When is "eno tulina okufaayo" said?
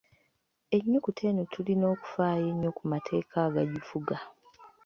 1.29-2.45